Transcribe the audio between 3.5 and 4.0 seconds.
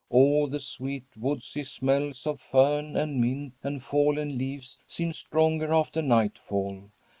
and